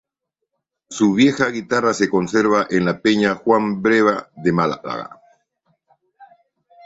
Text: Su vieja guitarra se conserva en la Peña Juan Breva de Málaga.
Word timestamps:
Su 0.89 1.13
vieja 1.13 1.49
guitarra 1.51 1.93
se 1.93 2.09
conserva 2.09 2.65
en 2.71 2.85
la 2.85 2.99
Peña 2.99 3.35
Juan 3.35 3.83
Breva 3.83 4.31
de 4.35 4.51
Málaga. 4.51 5.21